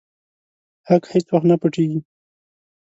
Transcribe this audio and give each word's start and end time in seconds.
حق 0.87 1.03
هيڅ 1.11 1.25
وخت 1.31 1.45
نه 1.51 1.55
پټيږي. 1.61 1.99